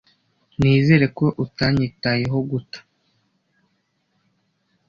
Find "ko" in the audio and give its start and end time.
1.17-1.25